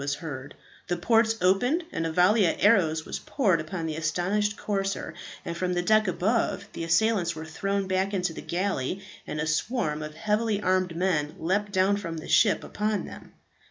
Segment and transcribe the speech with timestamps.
[0.01, 0.55] was heard;
[0.87, 5.13] the ports opened, and a volley of arrows was poured upon the astonished corsair;
[5.45, 9.45] and from the deck above the assailants were thrown back into the galley, and a
[9.45, 13.31] swarm of heavily armed men leapt down from the ship upon them.